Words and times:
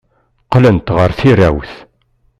Qqlent 0.43 0.87
ɣer 0.97 1.09
tirawt. 1.19 1.73